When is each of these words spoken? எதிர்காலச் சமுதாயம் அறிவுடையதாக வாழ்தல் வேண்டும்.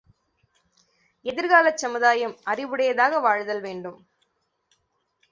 எதிர்காலச் 1.25 1.77
சமுதாயம் 1.77 2.33
அறிவுடையதாக 2.43 3.19
வாழ்தல் 3.19 3.61
வேண்டும். 3.61 3.99